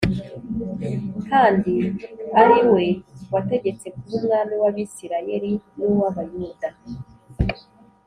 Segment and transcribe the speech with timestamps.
[1.29, 1.73] kandi
[2.41, 2.85] ari we
[3.31, 6.69] nategetse kuba umwami w’Abisirayeli n’uw’Abayuda.”